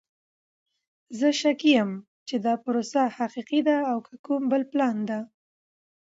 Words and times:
زه 1.19 1.27
شکي 1.39 1.71
یم 1.77 1.91
چې 2.27 2.35
دا 2.45 2.53
پروسه 2.63 3.01
حقیقی 3.17 3.61
ده 3.67 3.77
او 3.91 3.97
که 4.07 4.13
کوم 4.25 4.43
بل 4.51 4.63
پلان 4.71 4.97
ده! 5.09 5.19